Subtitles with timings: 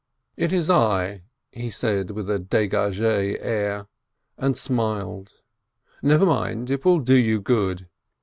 [0.35, 3.85] "It is I," he said with a degage air,
[4.35, 5.33] and smiled.
[6.01, 7.87] "Never mind, it will do you good!